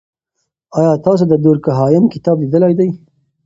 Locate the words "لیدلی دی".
2.43-2.87